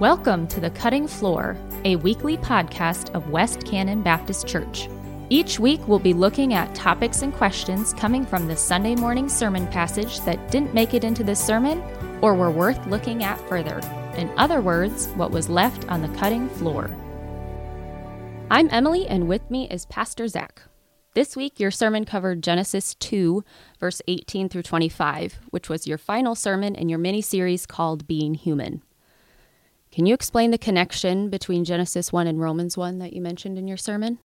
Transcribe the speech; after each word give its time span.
Welcome 0.00 0.48
to 0.48 0.58
The 0.58 0.70
Cutting 0.70 1.06
Floor, 1.06 1.56
a 1.84 1.94
weekly 1.94 2.36
podcast 2.36 3.14
of 3.14 3.30
West 3.30 3.64
Cannon 3.64 4.02
Baptist 4.02 4.44
Church. 4.44 4.88
Each 5.30 5.60
week, 5.60 5.86
we'll 5.86 6.00
be 6.00 6.12
looking 6.12 6.52
at 6.52 6.74
topics 6.74 7.22
and 7.22 7.32
questions 7.32 7.94
coming 7.94 8.26
from 8.26 8.48
the 8.48 8.56
Sunday 8.56 8.96
morning 8.96 9.28
sermon 9.28 9.68
passage 9.68 10.18
that 10.22 10.50
didn't 10.50 10.74
make 10.74 10.94
it 10.94 11.04
into 11.04 11.22
the 11.22 11.36
sermon 11.36 11.80
or 12.22 12.34
were 12.34 12.50
worth 12.50 12.84
looking 12.88 13.22
at 13.22 13.38
further. 13.48 13.78
In 14.16 14.32
other 14.36 14.60
words, 14.60 15.06
what 15.10 15.30
was 15.30 15.48
left 15.48 15.88
on 15.88 16.02
the 16.02 16.18
cutting 16.18 16.48
floor. 16.48 16.90
I'm 18.50 18.68
Emily, 18.72 19.06
and 19.06 19.28
with 19.28 19.48
me 19.48 19.68
is 19.68 19.86
Pastor 19.86 20.26
Zach. 20.26 20.60
This 21.14 21.36
week, 21.36 21.60
your 21.60 21.70
sermon 21.70 22.04
covered 22.04 22.42
Genesis 22.42 22.96
2, 22.96 23.44
verse 23.78 24.02
18 24.08 24.48
through 24.48 24.62
25, 24.62 25.38
which 25.50 25.68
was 25.68 25.86
your 25.86 25.98
final 25.98 26.34
sermon 26.34 26.74
in 26.74 26.88
your 26.88 26.98
mini 26.98 27.22
series 27.22 27.64
called 27.64 28.08
Being 28.08 28.34
Human. 28.34 28.82
Can 29.94 30.06
you 30.06 30.14
explain 30.14 30.50
the 30.50 30.58
connection 30.58 31.30
between 31.30 31.64
Genesis 31.64 32.12
1 32.12 32.26
and 32.26 32.40
Romans 32.40 32.76
1 32.76 32.98
that 32.98 33.12
you 33.12 33.22
mentioned 33.22 33.56
in 33.56 33.68
your 33.68 33.76
sermon? 33.76 34.18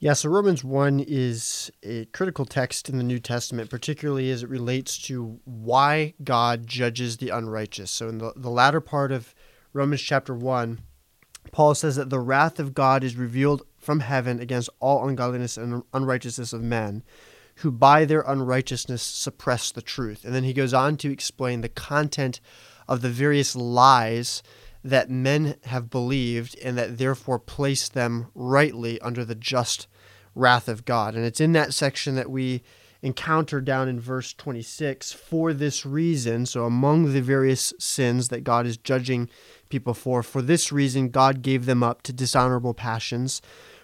Yeah, 0.00 0.14
so 0.14 0.28
Romans 0.28 0.64
1 0.64 1.04
is 1.06 1.70
a 1.84 2.06
critical 2.06 2.44
text 2.44 2.88
in 2.88 2.98
the 2.98 3.04
New 3.04 3.20
Testament, 3.20 3.70
particularly 3.70 4.28
as 4.32 4.42
it 4.42 4.48
relates 4.48 4.98
to 5.02 5.38
why 5.44 6.14
God 6.24 6.66
judges 6.66 7.18
the 7.18 7.28
unrighteous. 7.28 7.92
So, 7.92 8.08
in 8.08 8.18
the, 8.18 8.32
the 8.34 8.50
latter 8.50 8.80
part 8.80 9.12
of 9.12 9.36
Romans 9.72 10.02
chapter 10.02 10.34
1, 10.34 10.80
Paul 11.52 11.76
says 11.76 11.94
that 11.94 12.10
the 12.10 12.18
wrath 12.18 12.58
of 12.58 12.74
God 12.74 13.04
is 13.04 13.14
revealed 13.14 13.62
from 13.78 14.00
heaven 14.00 14.40
against 14.40 14.68
all 14.80 15.06
ungodliness 15.06 15.56
and 15.58 15.84
unrighteousness 15.94 16.52
of 16.52 16.60
men, 16.60 17.04
who 17.56 17.70
by 17.70 18.04
their 18.04 18.22
unrighteousness 18.22 19.00
suppress 19.00 19.70
the 19.70 19.80
truth. 19.80 20.24
And 20.24 20.34
then 20.34 20.42
he 20.42 20.52
goes 20.52 20.74
on 20.74 20.96
to 20.96 21.12
explain 21.12 21.60
the 21.60 21.68
content 21.68 22.40
of 22.90 23.00
the 23.00 23.08
various 23.08 23.56
lies 23.56 24.42
that 24.82 25.08
men 25.08 25.54
have 25.64 25.88
believed 25.88 26.58
and 26.62 26.76
that 26.76 26.98
therefore 26.98 27.38
place 27.38 27.88
them 27.88 28.26
rightly 28.34 29.00
under 29.00 29.24
the 29.24 29.34
just 29.34 29.86
wrath 30.34 30.68
of 30.68 30.84
God. 30.84 31.14
And 31.14 31.24
it's 31.24 31.40
in 31.40 31.52
that 31.52 31.72
section 31.72 32.16
that 32.16 32.30
we 32.30 32.62
encounter 33.00 33.60
down 33.60 33.88
in 33.88 34.00
verse 34.00 34.34
26 34.34 35.12
for 35.12 35.52
this 35.52 35.86
reason. 35.86 36.46
So, 36.46 36.64
among 36.64 37.12
the 37.12 37.22
various 37.22 37.72
sins 37.78 38.28
that 38.28 38.44
God 38.44 38.66
is 38.66 38.76
judging 38.76 39.30
people 39.68 39.94
for, 39.94 40.22
for 40.22 40.42
this 40.42 40.72
reason, 40.72 41.10
God 41.10 41.42
gave 41.42 41.66
them 41.66 41.82
up 41.82 42.02
to 42.02 42.12
dishonorable 42.12 42.74
passions 42.74 43.40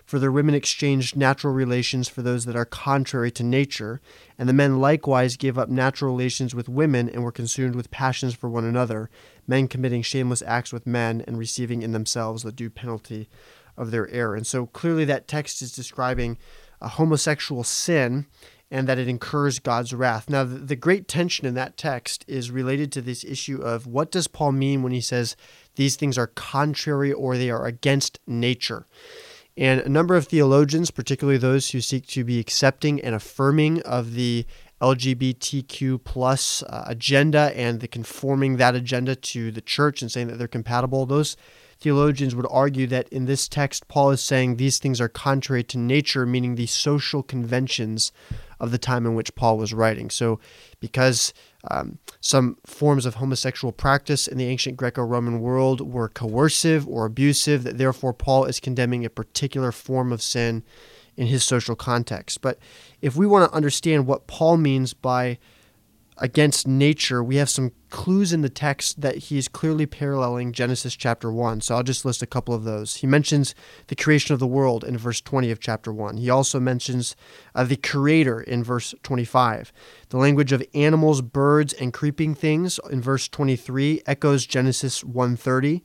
for 0.07 0.21
their 0.21 0.31
women 0.31 0.55
exchanged 0.55 1.17
natural 1.17 1.53
relations 1.53 2.09
for 2.09 2.23
those 2.23 2.45
that 2.45 2.57
are 2.57 2.65
contrary 2.65 3.31
to 3.33 3.43
nature, 3.43 4.01
and 4.39 4.49
the 4.49 4.53
men 4.53 4.81
likewise 4.81 5.37
gave 5.37 5.59
up 5.59 5.69
natural 5.69 6.13
relations 6.13 6.55
with 6.55 6.69
women 6.69 7.09
and 7.09 7.25
were 7.25 7.33
consumed 7.33 7.75
with 7.75 7.91
passions 7.91 8.33
for 8.33 8.49
one 8.49 8.65
another, 8.65 9.11
men 9.49 9.67
committing 9.67 10.03
shameless 10.03 10.43
acts 10.47 10.73
with 10.73 10.87
men 10.87 11.23
and 11.27 11.39
receiving 11.39 11.83
in 11.83 11.91
themselves 11.91 12.45
the 12.45 12.53
due 12.53 12.71
penalty 12.71 13.29
of 13.77 13.91
their 13.91 14.09
error. 14.11 14.37
And 14.37 14.47
so 14.47 14.67
clearly 14.67 15.05
that 15.07 15.27
text 15.27 15.61
is 15.61 15.73
describing 15.73 16.39
a 16.81 16.89
homosexual 16.89 17.65
sin 17.65 18.27
and 18.71 18.89
that 18.89 18.99
it 18.99 19.09
incurs 19.09 19.59
God's 19.59 19.95
wrath. 19.95 20.29
Now, 20.29 20.45
the 20.45 20.77
great 20.77 21.07
tension 21.07 21.47
in 21.47 21.55
that 21.55 21.77
text 21.77 22.25
is 22.27 22.51
related 22.51 22.91
to 22.93 23.03
this 23.03 23.25
issue 23.25 23.61
of 23.61 23.87
what 23.87 24.11
does 24.11 24.27
Paul 24.27 24.53
mean 24.53 24.83
when 24.83 24.93
he 24.93 25.01
says 25.01 25.37
these 25.77 25.97
things 25.97 26.19
are 26.19 26.27
contrary 26.27 27.13
or 27.13 27.37
they 27.37 27.51
are 27.51 27.67
against 27.67 28.19
nature? 28.27 28.87
And 29.57 29.81
a 29.81 29.89
number 29.89 30.15
of 30.15 30.27
theologians, 30.27 30.91
particularly 30.91 31.39
those 31.39 31.71
who 31.71 31.81
seek 31.81 32.07
to 32.09 32.25
be 32.25 32.39
accepting 32.39 33.01
and 33.01 33.15
affirming 33.15 33.81
of 33.83 34.15
the 34.15 34.45
LGBTQ 34.83 36.05
plus 36.05 36.63
uh, 36.65 36.85
agenda 36.87 37.53
and 37.57 37.81
the 37.81 37.89
conforming 37.89 38.59
that 38.59 38.75
agenda 38.75 39.17
to 39.17 39.51
the 39.51 39.63
church 39.63 40.03
and 40.03 40.13
saying 40.13 40.29
that 40.29 40.37
they're 40.39 40.47
compatible, 40.47 41.07
those 41.07 41.37
theologians 41.79 42.35
would 42.35 42.47
argue 42.51 42.87
that 42.87 43.09
in 43.09 43.25
this 43.25 43.49
text, 43.49 43.89
Paul 43.89 44.11
is 44.11 44.21
saying 44.21 44.57
these 44.57 44.79
things 44.79 45.01
are 45.01 45.09
contrary 45.09 45.65
to 45.65 45.79
nature, 45.79 46.27
meaning 46.27 46.55
the 46.55 46.67
social 46.67 47.23
conventions 47.23 48.13
of 48.61 48.71
the 48.71 48.79
time 48.79 49.07
in 49.07 49.15
which 49.15 49.35
Paul 49.35 49.59
was 49.59 49.75
writing. 49.75 50.11
So, 50.11 50.41
because 50.81 51.33
um, 51.71 51.99
some 52.21 52.57
forms 52.67 53.07
of 53.07 53.17
homosexual 53.17 53.73
practice 53.73 54.27
in 54.27 54.39
the 54.39 54.47
ancient 54.47 54.77
Greco 54.77 55.03
Roman 55.03 55.41
world 55.41 55.81
were 55.81 56.09
coercive 56.09 56.87
or 56.89 57.07
abusive, 57.07 57.65
that 57.65 57.79
therefore 57.79 58.13
Paul 58.13 58.45
is 58.45 58.61
condemning 58.61 59.05
a 59.05 59.11
particular 59.11 59.73
form 59.73 60.13
of 60.13 60.23
sin 60.23 60.63
in 61.17 61.27
his 61.27 61.45
social 61.45 61.75
context. 61.75 62.41
But 62.41 62.59
if 63.01 63.17
we 63.17 63.27
want 63.27 63.51
to 63.51 63.57
understand 63.57 64.07
what 64.07 64.27
Paul 64.27 64.59
means 64.59 64.93
by 64.93 65.39
against 66.19 66.67
nature, 66.67 67.23
we 67.23 67.37
have 67.37 67.51
some 67.51 67.73
clues 67.91 68.33
in 68.33 68.43
the 68.43 68.49
text 68.49 69.01
that 69.01 69.17
he's 69.17 69.49
clearly 69.49 69.87
paralleling 69.87 70.53
Genesis 70.53 70.97
chapter 70.97 71.31
1. 71.31 71.61
So 71.61 71.75
I'll 71.75 71.83
just 71.83 72.05
list 72.05 72.23
a 72.23 72.27
couple 72.27 72.55
of 72.55 72.65
those. 72.65 72.97
He 72.97 73.07
mentions 73.07 73.55
the 73.89 73.97
creation 73.97 74.33
of 74.33 74.41
the 74.41 74.47
world 74.47 74.85
in 74.85 74.99
verse 74.99 75.21
20 75.21 75.51
of 75.51 75.61
chapter 75.61 75.93
1. 75.93 76.17
He 76.17 76.31
also 76.31 76.59
mentions 76.59 77.17
uh, 77.55 77.65
the 77.65 77.77
creator 77.77 78.41
in 78.41 78.65
verse 78.65 78.95
25. 79.03 79.73
The 80.09 80.17
language 80.17 80.53
of 80.53 80.65
animals, 80.75 81.23
birds, 81.23 81.73
and 81.75 81.93
creeping 81.93 82.35
things 82.35 82.81
in 82.91 83.01
verse 83.01 83.29
23 83.29 84.03
echoes 84.07 84.47
Genesis 84.47 85.03
1:30. 85.03 85.83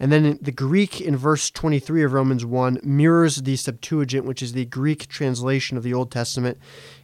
And 0.00 0.10
then 0.10 0.38
the 0.40 0.50
Greek 0.50 0.98
in 0.98 1.14
verse 1.14 1.50
23 1.50 2.04
of 2.04 2.14
Romans 2.14 2.46
1 2.46 2.80
mirrors 2.82 3.36
the 3.36 3.56
Septuagint, 3.56 4.24
which 4.24 4.42
is 4.42 4.54
the 4.54 4.64
Greek 4.64 5.08
translation 5.08 5.76
of 5.76 5.82
the 5.82 5.92
Old 5.92 6.10
Testament. 6.10 6.56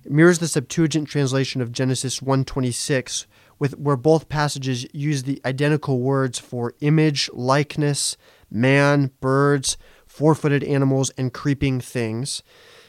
It 0.02 0.10
mirrors 0.10 0.38
the 0.38 0.48
Septuagint 0.48 1.06
translation 1.06 1.60
of 1.60 1.72
Genesis 1.72 2.22
1:26 2.22 3.26
with 3.58 3.78
where 3.78 3.96
both 3.96 4.30
passages 4.30 4.86
use 4.94 5.22
the 5.24 5.42
identical 5.44 6.00
words 6.00 6.38
for 6.38 6.72
image, 6.80 7.28
likeness, 7.34 8.16
man, 8.50 9.10
birds, 9.20 9.76
four-footed 10.06 10.64
animals 10.64 11.10
and 11.18 11.34
creeping 11.34 11.80
things. 11.80 12.42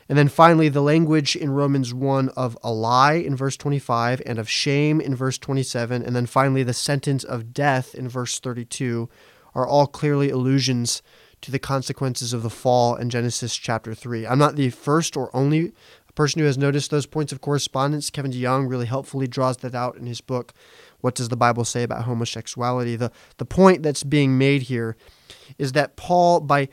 And 0.08 0.18
then 0.18 0.30
finally, 0.30 0.70
the 0.70 0.82
language 0.82 1.36
in 1.36 1.52
Romans 1.52 1.94
1 1.94 2.30
of 2.30 2.58
a 2.64 2.72
lie 2.72 3.16
in 3.16 3.36
verse 3.36 3.58
25 3.58 4.22
and 4.26 4.40
of 4.40 4.50
shame 4.50 5.02
in 5.02 5.16
verse 5.16 5.38
27. 5.38 6.02
And 6.02 6.16
then 6.16 6.26
finally, 6.26 6.64
the 6.64 6.74
sentence 6.74 7.26
of 7.26 7.54
death 7.54 7.94
in 7.94 8.08
verse 8.08 8.40
32 8.40 9.10
are 9.58 9.68
all 9.68 9.88
clearly 9.88 10.30
allusions 10.30 11.02
to 11.42 11.52
the 11.52 11.60
consequences 11.60 12.32
of 12.32 12.44
the 12.44 12.50
fall 12.50 12.96
in 12.96 13.10
Genesis 13.10 13.56
chapter 13.56 13.94
3. 13.94 14.26
I'm 14.26 14.40
not 14.40 14.56
the 14.56 14.70
first 14.70 15.18
or 15.18 15.36
only 15.36 15.74
person 16.18 16.40
who 16.40 16.48
has 16.48 16.58
noticed 16.58 16.90
those 16.90 17.06
points 17.06 17.32
of 17.32 17.42
correspondence. 17.42 18.10
Kevin 18.10 18.32
DeYoung 18.32 18.68
really 18.68 18.88
helpfully 18.88 19.28
draws 19.28 19.58
that 19.58 19.76
out 19.76 19.96
in 19.98 20.08
his 20.08 20.20
book, 20.20 20.52
What 21.00 21.14
Does 21.14 21.30
the 21.30 21.38
Bible 21.38 21.64
Say 21.64 21.84
About 21.84 22.06
Homosexuality? 22.06 22.96
The, 22.96 23.12
the 23.38 23.46
point 23.46 23.84
that's 23.84 24.04
being 24.04 24.36
made 24.36 24.64
here 24.64 24.98
is 25.60 25.74
that 25.74 25.96
Paul, 25.96 26.40
by 26.40 26.70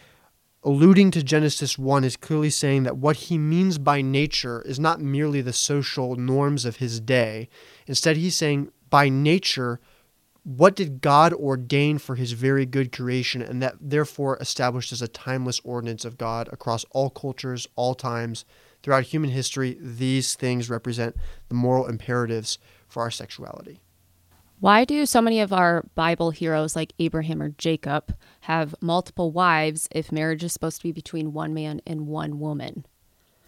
alluding 0.63 1.11
to 1.11 1.23
Genesis 1.23 1.79
1, 1.79 2.05
is 2.05 2.17
clearly 2.17 2.49
saying 2.49 2.85
that 2.85 2.97
what 2.97 3.17
he 3.17 3.37
means 3.37 3.77
by 3.77 4.01
nature 4.01 4.63
is 4.63 4.81
not 4.81 5.03
merely 5.03 5.43
the 5.43 5.53
social 5.53 6.17
norms 6.17 6.65
of 6.65 6.77
his 6.77 6.99
day. 6.99 7.51
Instead, 7.87 8.17
he's 8.17 8.37
saying 8.37 8.73
by 8.89 9.11
nature, 9.11 9.79
what 10.45 10.77
did 10.77 11.01
God 11.01 11.33
ordain 11.33 11.99
for 11.99 12.17
his 12.17 12.33
very 12.33 12.67
good 12.67 12.93
creation, 12.93 13.43
and 13.43 13.63
that 13.63 13.77
therefore 13.81 14.37
established 14.41 14.93
as 14.93 15.03
a 15.03 15.09
timeless 15.09 15.61
ordinance 15.65 16.05
of 16.05 16.19
God 16.19 16.49
across 16.53 16.85
all 16.91 17.11
cultures, 17.11 17.67
all 17.77 17.95
times, 17.95 18.45
throughout 18.83 19.05
human 19.05 19.31
history, 19.31 19.79
these 19.81 20.35
things 20.35 20.69
represent 20.69 21.17
the 21.49 21.55
moral 21.55 21.87
imperatives 21.87 22.59
for 22.87 23.03
our 23.03 23.11
sexuality. 23.11 23.81
Why 24.61 24.85
do 24.85 25.05
so 25.07 25.23
many 25.23 25.41
of 25.41 25.53
our 25.53 25.87
Bible 25.95 26.31
heroes, 26.31 26.77
like 26.77 26.93
Abraham 26.99 27.43
or 27.43 27.49
Jacob, 27.51 28.15
have 28.41 28.75
multiple 28.81 29.33
wives 29.33 29.89
if 29.91 30.13
marriage 30.13 30.45
is 30.45 30.53
supposed 30.53 30.79
to 30.79 30.83
be 30.83 30.93
between 30.93 31.33
one 31.33 31.55
man 31.55 31.81
and 31.87 32.07
one 32.07 32.39
woman? 32.39 32.85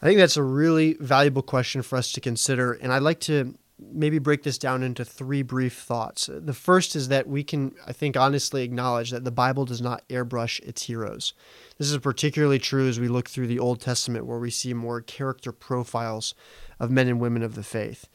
I 0.00 0.06
think 0.06 0.18
that's 0.18 0.36
a 0.36 0.42
really 0.42 0.94
valuable 1.00 1.42
question 1.42 1.82
for 1.82 1.96
us 1.96 2.10
to 2.12 2.20
consider, 2.20 2.72
and 2.72 2.92
I'd 2.92 3.02
like 3.02 3.20
to 3.20 3.54
maybe 3.78 4.18
break 4.18 4.42
this 4.42 4.56
down 4.56 4.82
into 4.82 5.04
three 5.04 5.42
brief 5.42 5.74
thoughts. 5.78 6.30
The 6.32 6.54
first 6.54 6.96
is 6.96 7.08
that 7.08 7.28
we 7.28 7.44
can, 7.44 7.74
I 7.86 7.92
think, 7.92 8.16
honestly 8.16 8.62
acknowledge 8.62 9.10
that 9.10 9.24
the 9.24 9.30
Bible 9.30 9.66
does 9.66 9.82
not 9.82 10.08
airbrush 10.08 10.60
its 10.60 10.84
heroes. 10.84 11.34
This 11.76 11.90
is 11.90 11.98
particularly 11.98 12.58
true 12.58 12.88
as 12.88 12.98
we 12.98 13.08
look 13.08 13.28
through 13.28 13.48
the 13.48 13.58
Old 13.58 13.80
Testament, 13.80 14.24
where 14.24 14.38
we 14.38 14.50
see 14.50 14.72
more 14.72 15.02
character 15.02 15.52
profiles 15.52 16.34
of 16.80 16.90
men 16.90 17.06
and 17.06 17.20
women 17.20 17.42
of 17.42 17.54
the 17.54 17.62
faith. 17.62 18.08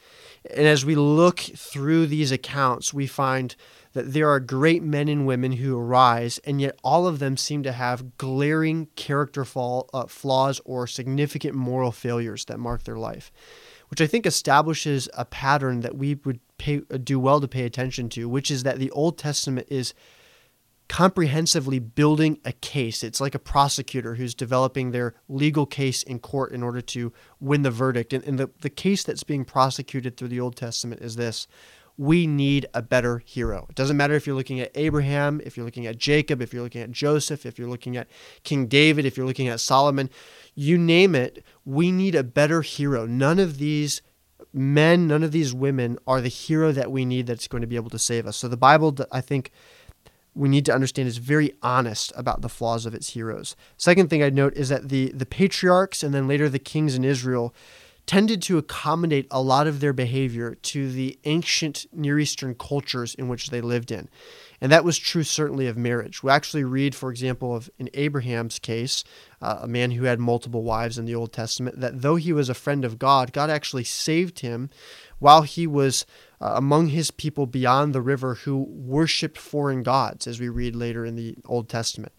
And 0.50 0.66
as 0.66 0.84
we 0.84 0.96
look 0.96 1.40
through 1.40 2.08
these 2.08 2.32
accounts, 2.32 2.92
we 2.92 3.06
find 3.06 3.56
that 3.94 4.14
there 4.14 4.30
are 4.30 4.40
great 4.40 4.82
men 4.82 5.08
and 5.08 5.28
women 5.28 5.54
who 5.54 5.78
arise, 5.78 6.40
and 6.40 6.60
yet 6.60 6.80
all 6.84 7.08
of 7.08 7.20
them 7.20 7.38
seem 7.38 7.62
to 7.64 7.72
have 7.72 8.18
glaring 8.18 8.88
character 8.96 9.46
fall, 9.46 9.90
uh, 9.94 10.08
flaws 10.08 10.60
or 10.66 10.88
significant 10.88 11.54
moral 11.54 11.92
failures 11.92 12.46
that 12.46 12.60
mark 12.60 12.84
their 12.84 12.98
life 12.98 13.32
which 13.92 14.02
I 14.02 14.08
think 14.08 14.26
establishes 14.26 15.10
a 15.14 15.26
pattern 15.26 15.82
that 15.82 15.98
we 15.98 16.16
would 16.24 16.40
pay, 16.58 16.80
do 17.04 17.20
well 17.20 17.42
to 17.42 17.48
pay 17.48 17.66
attention 17.66 18.08
to, 18.10 18.30
which 18.30 18.50
is 18.50 18.64
that 18.64 18.80
the 18.80 18.90
Old 18.92 19.18
Testament 19.18 19.68
is 19.70 19.94
comprehensively 20.88 21.78
building 21.78 22.40
a 22.46 22.54
case. 22.54 23.04
It's 23.04 23.20
like 23.20 23.36
a 23.36 23.40
prosecutor 23.40 24.16
who's 24.16 24.34
developing 24.34 24.92
their 24.92 25.16
legal 25.28 25.66
case 25.66 26.04
in 26.04 26.20
court 26.20 26.54
in 26.54 26.64
order 26.64 26.82
to 26.82 27.12
win 27.42 27.64
the 27.64 27.72
verdict. 27.72 28.14
And, 28.14 28.24
and 28.24 28.40
the, 28.40 28.50
the 28.62 28.70
case 28.70 29.04
that's 29.04 29.24
being 29.24 29.44
prosecuted 29.44 30.16
through 30.16 30.30
the 30.30 30.40
Old 30.40 30.56
Testament 30.56 31.02
is 31.02 31.18
this 31.18 31.48
we 31.98 32.26
need 32.26 32.66
a 32.74 32.82
better 32.82 33.22
hero. 33.26 33.68
It 33.70 33.76
doesn't 33.76 33.98
matter 33.98 34.16
if 34.16 34.26
you're 34.26 34.36
looking 34.36 34.60
at 34.60 34.72
Abraham, 34.76 35.42
if 35.44 35.56
you're 35.56 35.66
looking 35.66 35.86
at 35.86 35.98
Jacob, 35.98 36.42
if 36.42 36.54
you're 36.54 36.64
looking 36.64 36.82
at 36.82 36.92
Joseph, 36.92 37.46
if 37.46 37.60
you're 37.60 37.70
looking 37.70 37.96
at 37.96 38.08
King 38.44 38.68
David, 38.68 39.06
if 39.06 39.18
you're 39.18 39.26
looking 39.26 39.50
at 39.50 39.60
Solomon, 39.60 40.10
you 40.56 40.78
name 40.78 41.16
it, 41.16 41.44
we 41.66 41.92
need 41.92 42.16
a 42.16 42.24
better 42.24 42.62
hero. 42.62 43.06
None 43.06 43.40
of 43.40 43.58
these 43.58 44.02
men, 44.54 45.08
none 45.08 45.24
of 45.24 45.32
these 45.32 45.54
women 45.54 45.98
are 46.06 46.22
the 46.22 46.30
hero 46.30 46.72
that 46.72 46.92
we 46.92 47.06
need 47.06 47.28
that's 47.28 47.48
going 47.48 47.62
to 47.62 47.68
be 47.68 47.76
able 47.76 47.90
to 47.90 48.00
save 48.00 48.28
us. 48.28 48.38
So 48.38 48.48
the 48.48 48.58
Bible, 48.58 48.96
I 49.12 49.22
think, 49.22 49.52
we 50.34 50.50
need 50.50 50.66
to 50.66 50.74
understand 50.74 51.08
is 51.08 51.18
very 51.18 51.54
honest 51.62 52.14
about 52.16 52.42
the 52.42 52.50
flaws 52.50 52.86
of 52.86 52.94
its 52.94 53.10
heroes. 53.10 53.56
Second 53.78 54.10
thing 54.10 54.24
I'd 54.24 54.34
note 54.34 54.56
is 54.56 54.70
that 54.70 54.90
the 54.90 55.12
the 55.12 55.26
patriarchs 55.26 56.04
and 56.04 56.14
then 56.14 56.28
later 56.28 56.48
the 56.48 56.60
kings 56.60 56.96
in 56.96 57.04
Israel 57.04 57.54
tended 58.06 58.42
to 58.42 58.58
accommodate 58.58 59.28
a 59.32 59.42
lot 59.42 59.68
of 59.68 59.80
their 59.80 59.94
behavior 59.94 60.56
to 60.56 60.92
the 60.92 61.18
ancient 61.24 61.86
Near 61.94 62.20
Eastern 62.20 62.56
cultures 62.56 63.16
in 63.16 63.28
which 63.28 63.50
they 63.50 63.62
lived 63.62 63.92
in. 63.92 64.10
And 64.60 64.72
that 64.72 64.84
was 64.84 64.98
true 64.98 65.24
certainly 65.24 65.68
of 65.68 65.78
marriage. 65.78 66.22
We 66.22 66.30
actually 66.30 66.64
read, 66.64 66.94
for 66.94 67.10
example, 67.10 67.56
of 67.56 67.70
in 67.80 67.90
Abraham's 67.94 68.60
case, 68.60 69.04
uh, 69.42 69.60
a 69.62 69.68
man 69.68 69.92
who 69.92 70.04
had 70.04 70.20
multiple 70.20 70.64
wives 70.64 70.98
in 70.98 71.06
the 71.06 71.16
Old 71.16 71.34
Testament, 71.34 71.80
that 71.80 72.02
though 72.02 72.16
he 72.16 72.34
was 72.34 72.50
a 72.50 72.54
friend 72.54 72.86
of 72.86 73.00
God, 73.00 73.34
God 73.34 73.50
actually 73.50 73.86
saved 73.86 74.42
him 74.42 74.70
while 75.20 75.42
he 75.44 75.66
was 75.66 76.06
uh, 76.40 76.54
among 76.56 76.90
his 76.90 77.12
people 77.12 77.46
beyond 77.46 77.94
the 77.94 78.02
river 78.02 78.36
who 78.36 78.58
worshiped 78.70 79.38
foreign 79.38 79.84
gods, 79.84 80.28
as 80.28 80.40
we 80.40 80.50
read 80.50 80.76
later 80.76 81.06
in 81.06 81.16
the 81.16 81.36
Old 81.46 81.70
Testament. 81.70 82.14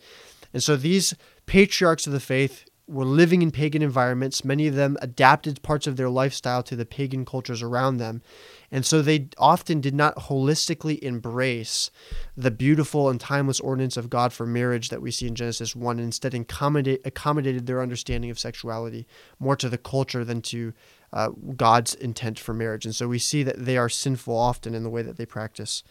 And 0.53 0.63
so 0.63 0.77
these 0.77 1.15
patriarchs 1.47 2.07
of 2.07 2.13
the 2.13 2.21
faith 2.21 2.65
were 2.89 3.05
living 3.05 3.43
in 3.43 3.51
pagan 3.51 3.81
environments. 3.81 4.45
Many 4.45 4.67
of 4.67 4.75
them 4.75 4.97
adapted 5.01 5.63
parts 5.63 5.87
of 5.87 5.97
their 5.97 6.11
lifestyle 6.11 6.63
to 6.65 6.77
the 6.77 6.85
pagan 6.85 7.25
cultures 7.25 7.63
around 7.63 7.99
them. 7.99 8.23
And 8.71 8.85
so 8.85 9.03
they 9.03 9.29
often 9.39 9.81
did 9.81 9.95
not 9.95 10.17
holistically 10.17 10.99
embrace 11.01 11.91
the 12.37 12.51
beautiful 12.51 13.09
and 13.09 13.21
timeless 13.21 13.61
ordinance 13.61 13.97
of 13.97 14.11
God 14.11 14.33
for 14.33 14.47
marriage 14.47 14.89
that 14.89 15.03
we 15.03 15.11
see 15.11 15.27
in 15.27 15.35
Genesis 15.35 15.77
1, 15.77 15.99
and 15.99 16.07
instead 16.07 16.35
accommodate, 16.35 17.01
accommodated 17.05 17.67
their 17.67 17.83
understanding 17.83 18.31
of 18.31 18.39
sexuality 18.39 19.07
more 19.39 19.57
to 19.57 19.69
the 19.69 19.79
culture 19.79 20.25
than 20.25 20.43
to 20.43 20.73
uh, 21.13 21.29
God's 21.57 21.95
intent 21.95 22.39
for 22.39 22.55
marriage. 22.55 22.85
And 22.85 22.95
so 22.95 23.07
we 23.07 23.19
see 23.19 23.43
that 23.43 23.65
they 23.65 23.77
are 23.77 23.89
sinful 23.89 24.37
often 24.37 24.75
in 24.75 24.83
the 24.83 24.91
way 24.91 25.03
that 25.03 25.19
they 25.19 25.27
practice 25.27 25.83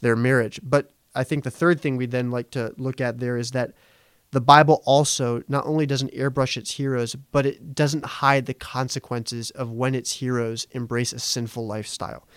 their 0.00 0.16
marriage. 0.16 0.60
But 0.62 0.90
I 1.14 1.24
think 1.24 1.44
the 1.44 1.50
third 1.50 1.80
thing 1.80 1.96
we 1.96 2.06
then 2.06 2.30
like 2.30 2.50
to 2.50 2.74
look 2.76 3.00
at 3.00 3.20
there 3.20 3.36
is 3.36 3.52
that 3.52 3.72
the 4.36 4.40
Bible 4.42 4.82
also 4.84 5.42
not 5.48 5.64
only 5.64 5.86
doesn't 5.86 6.12
airbrush 6.12 6.58
its 6.58 6.72
heroes, 6.72 7.14
but 7.14 7.46
it 7.46 7.74
doesn't 7.74 8.04
hide 8.04 8.44
the 8.44 8.52
consequences 8.52 9.50
of 9.52 9.70
when 9.70 9.94
its 9.94 10.12
heroes 10.12 10.66
embrace 10.72 11.14
a 11.14 11.18
sinful 11.18 11.66
lifestyle. 11.66 12.28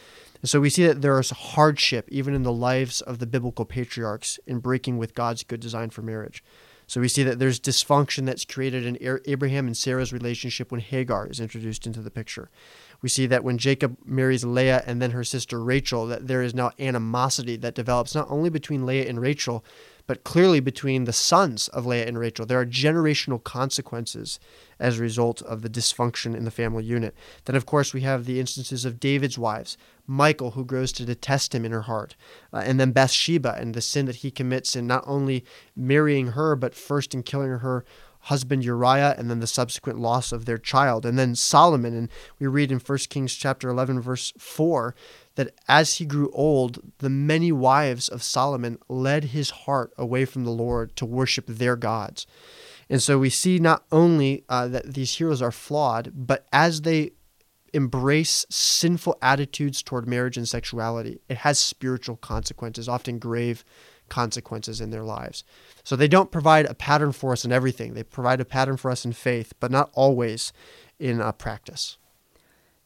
And 0.42 0.50
so 0.50 0.62
we 0.62 0.70
see 0.70 0.88
that 0.88 1.02
there 1.02 1.20
is 1.20 1.32
hardship 1.32 2.08
even 2.10 2.34
in 2.34 2.44
the 2.44 2.54
lives 2.54 3.02
of 3.02 3.20
the 3.20 3.28
biblical 3.28 3.66
patriarchs 3.66 4.40
in 4.48 4.60
breaking 4.60 4.98
with 4.98 5.14
God's 5.14 5.44
good 5.44 5.60
design 5.60 5.90
for 5.90 6.02
marriage. 6.02 6.42
So 6.88 7.02
we 7.02 7.10
see 7.10 7.24
that 7.24 7.38
there's 7.38 7.60
dysfunction 7.60 8.26
that's 8.26 8.46
created 8.46 8.86
in 8.86 9.20
Abraham 9.26 9.68
and 9.68 9.76
Sarah's 9.76 10.14
relationship 10.14 10.72
when 10.72 10.80
Hagar 10.80 11.28
is 11.28 11.42
introduced 11.42 11.86
into 11.86 12.00
the 12.00 12.10
picture. 12.10 12.50
We 13.02 13.10
see 13.10 13.26
that 13.28 13.44
when 13.44 13.58
Jacob 13.58 13.98
marries 14.06 14.44
Leah 14.44 14.84
and 14.86 15.02
then 15.02 15.12
her 15.12 15.24
sister 15.24 15.64
Rachel, 15.64 16.06
that 16.08 16.28
there 16.28 16.42
is 16.42 16.54
now 16.54 16.72
animosity 16.80 17.56
that 17.58 17.76
develops 17.76 18.14
not 18.14 18.30
only 18.30 18.50
between 18.50 18.86
Leah 18.86 19.08
and 19.08 19.22
Rachel, 19.22 19.64
but 20.10 20.24
clearly 20.24 20.60
between 20.60 21.04
the 21.04 21.14
sons 21.14 21.68
of 21.68 21.86
Leah 21.86 22.08
and 22.08 22.18
Rachel. 22.18 22.44
There 22.44 22.60
are 22.60 22.66
generational 22.66 23.44
consequences 23.44 24.40
as 24.80 24.98
a 24.98 25.04
result 25.04 25.44
of 25.44 25.62
the 25.62 25.70
dysfunction 25.70 26.36
in 26.36 26.46
the 26.46 26.52
family 26.52 26.84
unit. 26.84 27.14
Then, 27.46 27.56
of 27.56 27.68
course, 27.68 27.94
we 27.94 28.02
have 28.02 28.26
the 28.26 28.40
instances 28.40 28.86
of 28.86 29.00
David's 29.00 29.38
wives, 29.38 29.78
Michal, 30.08 30.52
who 30.52 30.66
grows 30.66 30.92
to 30.94 31.06
detest 31.06 31.54
him 31.54 31.64
in 31.64 31.72
her 31.72 31.84
heart, 31.84 32.16
uh, 32.52 32.64
and 32.66 32.80
then 32.80 32.92
Bathsheba 32.92 33.56
and 33.60 33.76
the 33.76 33.82
sin 33.82 34.08
that 34.08 34.18
he 34.18 34.32
commits 34.32 34.76
in 34.76 34.88
not 34.88 35.04
only 35.06 35.46
marrying 35.76 36.30
her, 36.30 36.56
but 36.56 36.74
first 36.74 37.14
in 37.14 37.22
killing 37.22 37.60
her 37.60 37.86
husband 38.24 38.64
Uriah 38.64 39.16
and 39.18 39.30
then 39.30 39.40
the 39.40 39.48
subsequent 39.48 40.00
loss 40.00 40.32
of 40.32 40.46
their 40.46 40.58
child. 40.58 41.06
And 41.06 41.18
then 41.18 41.36
Solomon, 41.36 41.96
and 41.96 42.10
we 42.40 42.48
read 42.48 42.72
in 42.72 42.80
1 42.80 42.98
Kings 43.10 43.34
chapter 43.34 43.70
11 43.70 44.02
verse 44.02 44.34
4 44.38 44.94
that 45.36 45.54
as 45.68 45.96
he 45.96 46.06
grew 46.06 46.30
old, 46.32 46.80
the 47.00 47.10
many 47.10 47.52
wives 47.52 48.10
of 48.10 48.22
Solomon 48.22 48.78
led 48.90 49.26
his 49.26 49.52
heart 49.52 49.94
away 49.98 50.26
from 50.26 50.44
the 50.44 50.52
Lord 50.52 50.96
to 50.98 51.06
worship 51.06 51.46
their 51.48 51.76
gods. 51.76 52.28
And 52.90 53.02
so 53.02 53.20
we 53.20 53.30
see 53.30 53.60
not 53.60 53.86
only 53.92 54.44
uh, 54.50 54.68
that 54.68 54.94
these 54.96 55.16
heroes 55.16 55.42
are 55.42 55.52
flawed, 55.52 56.12
but 56.14 56.48
as 56.52 56.82
they 56.82 57.12
embrace 57.74 58.46
sinful 58.50 59.18
attitudes 59.22 59.84
toward 59.84 60.08
marriage 60.08 60.38
and 60.38 60.48
sexuality, 60.48 61.22
it 61.30 61.38
has 61.38 61.60
spiritual 61.60 62.18
consequences, 62.18 62.90
often 62.90 63.20
grave 63.20 63.64
consequences 64.10 64.82
in 64.82 64.90
their 64.90 65.04
lives. 65.04 65.44
So 65.84 65.96
they 65.96 66.08
don't 66.08 66.32
provide 66.32 66.66
a 66.66 66.74
pattern 66.74 67.12
for 67.12 67.32
us 67.32 67.46
in 67.46 67.52
everything. 67.52 67.94
They 67.94 68.04
provide 68.04 68.42
a 68.42 68.46
pattern 68.46 68.78
for 68.78 68.92
us 68.92 69.06
in 69.06 69.14
faith, 69.14 69.54
but 69.60 69.72
not 69.72 69.90
always 69.94 70.52
in 71.00 71.22
uh, 71.22 71.32
practice. 71.32 71.98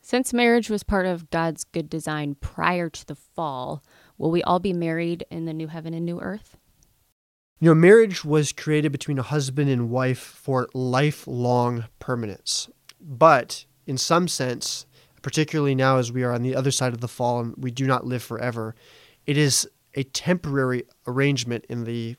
Since 0.02 0.34
marriage 0.34 0.70
was 0.70 0.84
part 0.84 1.06
of 1.06 1.30
God's 1.30 1.64
good 1.64 1.90
design 1.90 2.36
prior 2.36 2.90
to 2.90 3.06
the 3.08 3.16
fall, 3.16 3.84
will 4.18 4.32
we 4.32 4.44
all 4.44 4.60
be 4.60 4.74
married 4.74 5.26
in 5.32 5.46
the 5.46 5.54
new 5.54 5.68
heaven 5.68 5.94
and 5.94 6.06
new 6.06 6.20
earth? 6.20 6.58
You 7.60 7.70
know, 7.70 7.76
marriage 7.76 8.26
was 8.26 8.52
created 8.52 8.92
between 8.92 9.18
a 9.18 9.24
husband 9.24 9.70
and 9.70 9.90
wife 9.90 10.20
for 10.20 10.68
lifelong 10.74 11.86
permanence. 12.00 12.70
But 13.00 13.64
in 13.88 13.98
some 13.98 14.28
sense, 14.28 14.86
particularly 15.22 15.74
now 15.74 15.98
as 15.98 16.12
we 16.12 16.24
are 16.24 16.34
on 16.34 16.42
the 16.42 16.56
other 16.56 16.72
side 16.72 16.92
of 16.92 17.00
the 17.00 17.08
fall 17.08 17.40
and 17.40 17.56
we 17.58 17.72
do 17.72 17.88
not 17.88 18.06
live 18.06 18.22
forever, 18.22 18.76
it 19.26 19.38
is 19.38 19.70
a 19.96 20.04
temporary 20.04 20.84
arrangement 21.08 21.66
in 21.70 21.84
the 21.84 22.16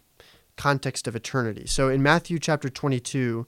context 0.56 1.08
of 1.08 1.16
eternity. 1.16 1.66
So 1.66 1.88
in 1.88 2.02
Matthew 2.02 2.38
chapter 2.38 2.68
22, 2.68 3.46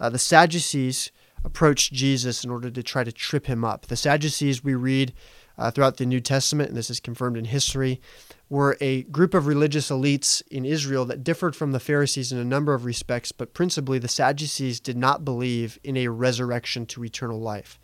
uh, 0.00 0.10
the 0.10 0.18
Sadducees 0.18 1.10
approached 1.44 1.92
Jesus 1.92 2.44
in 2.44 2.50
order 2.50 2.70
to 2.70 2.82
try 2.82 3.04
to 3.04 3.12
trip 3.12 3.46
him 3.46 3.64
up. 3.64 3.86
The 3.86 3.96
Sadducees, 3.96 4.62
we 4.62 4.74
read 4.74 5.12
uh, 5.56 5.70
throughout 5.70 5.98
the 5.98 6.06
New 6.06 6.20
Testament, 6.20 6.70
and 6.70 6.76
this 6.76 6.90
is 6.90 7.00
confirmed 7.00 7.36
in 7.36 7.44
history, 7.44 8.00
were 8.48 8.76
a 8.80 9.02
group 9.04 9.34
of 9.34 9.46
religious 9.46 9.90
elites 9.90 10.42
in 10.50 10.64
Israel 10.64 11.04
that 11.04 11.22
differed 11.22 11.54
from 11.54 11.72
the 11.72 11.80
Pharisees 11.80 12.32
in 12.32 12.38
a 12.38 12.44
number 12.44 12.74
of 12.74 12.84
respects, 12.84 13.30
but 13.30 13.54
principally 13.54 13.98
the 13.98 14.08
Sadducees 14.08 14.80
did 14.80 14.96
not 14.96 15.24
believe 15.24 15.78
in 15.84 15.96
a 15.96 16.08
resurrection 16.08 16.86
to 16.86 17.04
eternal 17.04 17.40
life. 17.40 17.78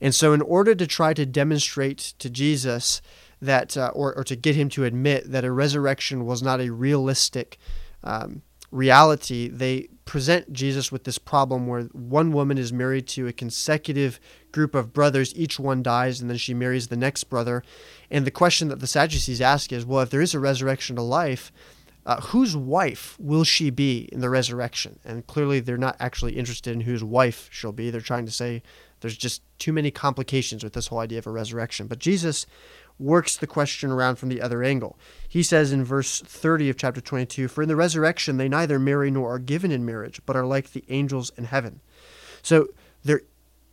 And 0.00 0.14
so, 0.14 0.32
in 0.32 0.40
order 0.40 0.74
to 0.74 0.86
try 0.86 1.12
to 1.12 1.26
demonstrate 1.26 1.98
to 2.18 2.30
Jesus 2.30 3.02
that, 3.40 3.76
uh, 3.76 3.90
or, 3.94 4.14
or 4.16 4.24
to 4.24 4.36
get 4.36 4.56
him 4.56 4.68
to 4.70 4.84
admit 4.84 5.30
that 5.30 5.44
a 5.44 5.52
resurrection 5.52 6.26
was 6.26 6.42
not 6.42 6.60
a 6.60 6.70
realistic 6.70 7.58
um, 8.04 8.42
reality, 8.70 9.48
they 9.48 9.88
present 10.04 10.52
Jesus 10.52 10.90
with 10.90 11.04
this 11.04 11.18
problem 11.18 11.66
where 11.66 11.82
one 11.92 12.32
woman 12.32 12.58
is 12.58 12.72
married 12.72 13.06
to 13.08 13.26
a 13.26 13.32
consecutive 13.32 14.20
group 14.52 14.74
of 14.74 14.92
brothers, 14.92 15.34
each 15.36 15.58
one 15.60 15.82
dies, 15.82 16.20
and 16.20 16.28
then 16.28 16.36
she 16.36 16.54
marries 16.54 16.88
the 16.88 16.96
next 16.96 17.24
brother. 17.24 17.62
And 18.10 18.24
the 18.24 18.30
question 18.30 18.68
that 18.68 18.80
the 18.80 18.86
Sadducees 18.86 19.40
ask 19.40 19.72
is 19.72 19.86
well, 19.86 20.00
if 20.00 20.10
there 20.10 20.20
is 20.20 20.34
a 20.34 20.40
resurrection 20.40 20.96
to 20.96 21.02
life, 21.02 21.52
uh, 22.06 22.20
whose 22.20 22.56
wife 22.56 23.16
will 23.20 23.44
she 23.44 23.70
be 23.70 24.08
in 24.10 24.20
the 24.20 24.30
resurrection? 24.30 24.98
And 25.04 25.26
clearly, 25.26 25.60
they're 25.60 25.76
not 25.76 25.96
actually 26.00 26.36
interested 26.36 26.72
in 26.72 26.80
whose 26.80 27.04
wife 27.04 27.48
she'll 27.52 27.72
be. 27.72 27.90
They're 27.90 28.00
trying 28.00 28.26
to 28.26 28.32
say 28.32 28.62
there's 29.00 29.16
just 29.16 29.42
too 29.58 29.72
many 29.72 29.90
complications 29.90 30.64
with 30.64 30.72
this 30.72 30.86
whole 30.86 30.98
idea 30.98 31.18
of 31.18 31.26
a 31.26 31.30
resurrection. 31.30 31.86
But 31.86 31.98
Jesus 31.98 32.46
works 33.00 33.36
the 33.36 33.46
question 33.46 33.90
around 33.90 34.16
from 34.16 34.28
the 34.28 34.40
other 34.40 34.62
angle. 34.62 34.98
He 35.28 35.42
says 35.42 35.72
in 35.72 35.84
verse 35.84 36.20
30 36.20 36.70
of 36.70 36.76
chapter 36.76 37.00
22 37.00 37.48
For 37.48 37.62
in 37.62 37.68
the 37.68 37.76
resurrection 37.76 38.36
they 38.36 38.48
neither 38.48 38.78
marry 38.78 39.10
nor 39.10 39.34
are 39.34 39.38
given 39.38 39.72
in 39.72 39.84
marriage, 39.84 40.20
but 40.26 40.36
are 40.36 40.46
like 40.46 40.72
the 40.72 40.84
angels 40.88 41.32
in 41.36 41.44
heaven. 41.44 41.80
So 42.42 42.68
there, 43.02 43.22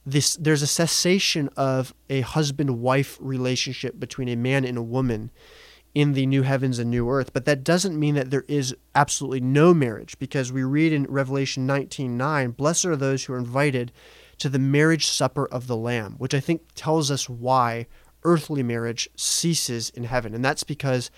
this, 0.06 0.36
there's 0.36 0.62
a 0.62 0.68
cessation 0.68 1.50
of 1.58 1.94
a 2.10 2.22
husband 2.22 2.80
wife 2.80 3.18
relationship 3.20 4.00
between 4.00 4.30
a 4.30 4.36
man 4.36 4.64
and 4.64 4.78
a 4.78 4.84
woman 4.84 5.32
in 5.94 6.14
the 6.14 6.26
new 6.26 6.44
heavens 6.44 6.80
and 6.80 6.92
new 6.92 7.10
earth. 7.10 7.34
But 7.34 7.46
that 7.46 7.64
doesn't 7.64 8.00
mean 8.00 8.16
that 8.16 8.30
there 8.30 8.46
is 8.48 8.76
absolutely 8.94 9.42
no 9.42 9.74
marriage, 9.74 10.18
because 10.20 10.52
we 10.52 10.64
read 10.64 10.94
in 10.94 11.06
Revelation 11.06 11.66
19 11.66 12.16
9, 12.16 12.52
Blessed 12.52 12.86
are 12.86 12.96
those 12.96 13.26
who 13.26 13.34
are 13.34 13.38
invited 13.38 13.92
to 14.38 14.50
the 14.50 14.60
marriage 14.60 15.08
supper 15.08 15.48
of 15.48 15.68
the 15.68 15.76
Lamb, 15.76 16.16
which 16.18 16.34
I 16.34 16.40
think 16.40 16.62
tells 16.76 17.10
us 17.10 17.28
why 17.28 17.88
earthly 18.24 18.64
marriage 18.64 19.10
ceases 19.16 19.90
in 19.92 20.04
heaven. 20.06 20.34
And 20.34 20.44
that's 20.44 20.64
because 20.64 21.12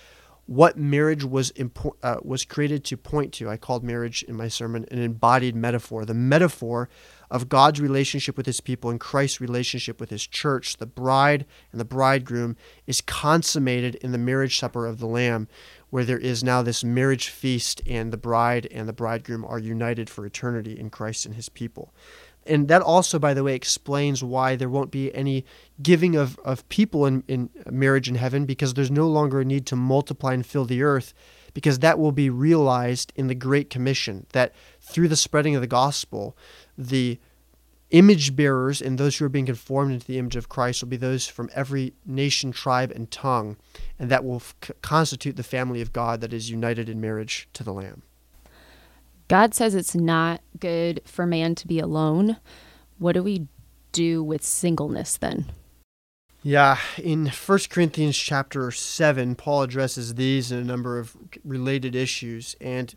what 0.49 0.75
marriage 0.75 1.23
was 1.23 1.51
impo- 1.51 1.93
uh, 2.01 2.17
was 2.23 2.43
created 2.43 2.83
to 2.83 2.97
point 2.97 3.31
to. 3.33 3.47
I 3.47 3.55
called 3.55 3.83
marriage 3.83 4.23
in 4.23 4.35
my 4.35 4.47
sermon 4.47 4.83
an 4.89 4.97
embodied 4.97 5.55
metaphor, 5.55 6.05
the 6.05 6.15
metaphor 6.15 6.89
of 7.29 7.49
God's 7.49 7.79
relationship 7.79 8.35
with 8.35 8.47
his 8.47 8.59
people 8.59 8.89
and 8.89 8.99
Christ's 8.99 9.39
relationship 9.39 9.99
with 9.99 10.09
his 10.09 10.25
church. 10.25 10.77
The 10.77 10.87
bride 10.87 11.45
and 11.71 11.79
the 11.79 11.85
bridegroom 11.85 12.57
is 12.87 12.99
consummated 12.99 13.93
in 13.95 14.11
the 14.11 14.17
marriage 14.17 14.57
supper 14.57 14.87
of 14.87 14.97
the 14.97 15.05
Lamb, 15.05 15.47
where 15.91 16.03
there 16.03 16.17
is 16.17 16.43
now 16.43 16.63
this 16.63 16.83
marriage 16.83 17.29
feast, 17.29 17.83
and 17.85 18.11
the 18.11 18.17
bride 18.17 18.67
and 18.71 18.89
the 18.89 18.93
bridegroom 18.93 19.45
are 19.45 19.59
united 19.59 20.09
for 20.09 20.25
eternity 20.25 20.79
in 20.79 20.89
Christ 20.89 21.27
and 21.27 21.35
his 21.35 21.49
people. 21.49 21.93
And 22.49 22.67
that 22.67 22.81
also, 22.81 23.19
by 23.19 23.33
the 23.33 23.43
way, 23.43 23.55
explains 23.55 24.23
why 24.23 24.55
there 24.55 24.69
won't 24.69 24.91
be 24.91 25.13
any 25.13 25.45
giving 25.81 26.15
of, 26.15 26.37
of 26.39 26.67
people 26.69 27.05
in, 27.05 27.23
in 27.27 27.49
marriage 27.69 28.09
in 28.09 28.15
heaven 28.15 28.45
because 28.45 28.73
there's 28.73 28.91
no 28.91 29.07
longer 29.07 29.41
a 29.41 29.45
need 29.45 29.65
to 29.67 29.75
multiply 29.75 30.33
and 30.33 30.45
fill 30.45 30.65
the 30.65 30.81
earth 30.81 31.13
because 31.53 31.79
that 31.79 31.99
will 31.99 32.11
be 32.11 32.29
realized 32.29 33.13
in 33.15 33.27
the 33.27 33.35
Great 33.35 33.69
Commission 33.69 34.25
that 34.33 34.53
through 34.81 35.07
the 35.07 35.15
spreading 35.15 35.55
of 35.55 35.61
the 35.61 35.67
gospel, 35.67 36.35
the 36.77 37.19
image 37.91 38.35
bearers 38.35 38.81
and 38.81 38.97
those 38.97 39.17
who 39.17 39.25
are 39.25 39.29
being 39.29 39.47
conformed 39.47 39.91
into 39.91 40.05
the 40.05 40.19
image 40.19 40.35
of 40.35 40.49
Christ 40.49 40.81
will 40.81 40.89
be 40.89 40.97
those 40.97 41.27
from 41.27 41.49
every 41.55 41.93
nation, 42.05 42.51
tribe, 42.51 42.91
and 42.91 43.09
tongue, 43.09 43.57
and 43.97 44.09
that 44.11 44.23
will 44.23 44.37
f- 44.37 44.71
constitute 44.81 45.35
the 45.35 45.43
family 45.43 45.81
of 45.81 45.93
God 45.93 46.21
that 46.21 46.33
is 46.33 46.51
united 46.51 46.87
in 46.87 47.01
marriage 47.01 47.49
to 47.53 47.63
the 47.63 47.73
Lamb. 47.73 48.03
God 49.29 49.53
says 49.53 49.75
it's 49.75 49.95
not 49.95 50.41
good 50.59 51.01
for 51.05 51.25
man 51.25 51.55
to 51.55 51.67
be 51.67 51.79
alone. 51.79 52.37
What 52.97 53.13
do 53.13 53.23
we 53.23 53.47
do 53.91 54.23
with 54.23 54.43
singleness 54.43 55.17
then? 55.17 55.45
Yeah, 56.41 56.77
in 56.97 57.27
1 57.27 57.59
Corinthians 57.69 58.17
chapter 58.17 58.71
7, 58.71 59.35
Paul 59.35 59.63
addresses 59.63 60.15
these 60.15 60.51
and 60.51 60.61
a 60.61 60.65
number 60.65 60.97
of 60.97 61.15
related 61.43 61.95
issues. 61.95 62.55
And 62.59 62.95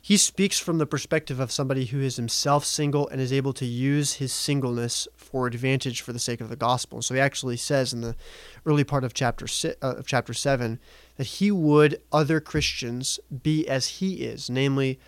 he 0.00 0.16
speaks 0.16 0.60
from 0.60 0.78
the 0.78 0.86
perspective 0.86 1.40
of 1.40 1.50
somebody 1.50 1.86
who 1.86 2.00
is 2.00 2.14
himself 2.14 2.64
single 2.64 3.08
and 3.08 3.20
is 3.20 3.32
able 3.32 3.52
to 3.54 3.64
use 3.64 4.14
his 4.14 4.32
singleness 4.32 5.08
for 5.16 5.48
advantage 5.48 6.00
for 6.00 6.12
the 6.12 6.20
sake 6.20 6.40
of 6.40 6.48
the 6.48 6.54
gospel. 6.54 7.02
So 7.02 7.14
he 7.14 7.20
actually 7.20 7.56
says 7.56 7.92
in 7.92 8.02
the 8.02 8.14
early 8.64 8.84
part 8.84 9.02
of 9.02 9.14
chapter 9.14 9.46
uh, 9.82 9.96
of 9.96 10.06
chapter 10.06 10.32
7 10.32 10.78
that 11.16 11.26
he 11.26 11.50
would 11.50 12.00
other 12.12 12.40
Christians 12.40 13.18
be 13.42 13.66
as 13.66 13.88
he 13.88 14.16
is, 14.16 14.48
namely 14.48 15.00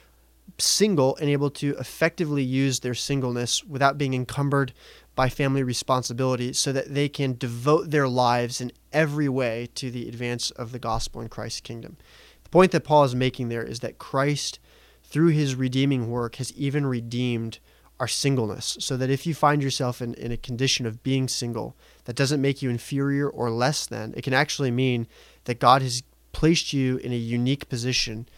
single 0.59 1.17
and 1.17 1.29
able 1.29 1.51
to 1.51 1.77
effectively 1.79 2.43
use 2.43 2.81
their 2.81 2.95
singleness 2.95 3.65
without 3.65 3.99
being 3.99 4.15
encumbered 4.15 4.73
by 5.15 5.29
family 5.29 5.63
responsibility 5.63 6.53
so 6.53 6.73
that 6.73 6.95
they 6.95 7.09
can 7.09 7.37
devote 7.37 7.91
their 7.91 8.09
lives 8.09 8.61
in 8.61 8.73
every 8.93 9.29
way 9.29 9.69
to 9.75 9.91
the 9.91 10.09
advance 10.09 10.51
of 10.53 10.73
the 10.73 10.79
gospel 10.79 11.21
in 11.21 11.29
Christ's 11.29 11.61
kingdom. 11.61 11.97
The 12.45 12.51
point 12.51 12.73
that 12.73 12.85
Paul 12.85 13.05
is 13.05 13.15
making 13.15 13.49
there 13.49 13.65
is 13.65 13.81
that 13.81 13.99
Christ, 13.99 14.59
through 15.03 15.29
his 15.29 15.55
redeeming 15.55 16.11
work, 16.11 16.37
has 16.37 16.53
even 16.53 16.87
redeemed 16.87 17.59
our 18.01 18.09
singleness. 18.09 18.77
So 18.81 18.97
that 18.97 19.11
if 19.11 19.27
you 19.27 19.35
find 19.35 19.63
yourself 19.63 20.01
in, 20.01 20.15
in 20.15 20.31
a 20.31 20.37
condition 20.37 20.87
of 20.87 21.03
being 21.03 21.29
single, 21.29 21.77
that 22.05 22.17
doesn't 22.17 22.41
make 22.41 22.63
you 22.63 22.71
inferior 22.71 23.29
or 23.29 23.51
less 23.51 23.87
than. 23.87 24.15
It 24.17 24.23
can 24.23 24.35
actually 24.35 24.71
mean 24.71 25.09
that 25.45 25.59
God 25.59 25.83
has 25.83 26.03
placed 26.33 26.73
you 26.73 26.99
in 26.99 27.13
a 27.13 27.17
unique 27.17 27.69
position 27.69 28.29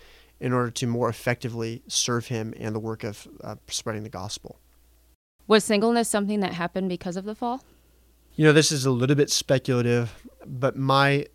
in 0.40 0.52
order 0.52 0.70
to 0.70 0.86
more 0.86 1.08
effectively 1.08 1.82
serve 1.86 2.26
him 2.26 2.54
and 2.58 2.74
the 2.74 2.80
work 2.80 3.04
of 3.04 3.28
uh, 3.44 3.56
spreading 3.68 4.02
the 4.02 4.08
gospel. 4.08 4.58
Was 5.46 5.64
singleness 5.64 6.08
something 6.08 6.40
that 6.40 6.54
happened 6.54 6.88
because 6.88 7.16
of 7.16 7.24
the 7.24 7.34
fall? 7.34 7.62
You 8.36 8.46
know, 8.46 8.52
this 8.52 8.72
is 8.72 8.86
a 8.86 8.90
little 8.90 9.16
bit 9.16 9.30
speculative, 9.30 10.26
but 10.46 10.76
my 10.76 11.26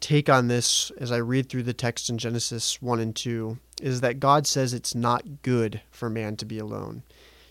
take 0.00 0.28
on 0.28 0.48
this 0.48 0.90
as 0.98 1.10
I 1.10 1.16
read 1.16 1.48
through 1.48 1.64
the 1.64 1.74
text 1.74 2.08
in 2.08 2.18
Genesis 2.18 2.80
1 2.80 3.00
and 3.00 3.14
2 3.14 3.58
is 3.82 4.00
that 4.00 4.20
God 4.20 4.46
says 4.46 4.72
it's 4.72 4.94
not 4.94 5.42
good 5.42 5.80
for 5.90 6.08
man 6.08 6.36
to 6.36 6.44
be 6.44 6.58
alone. 6.58 7.02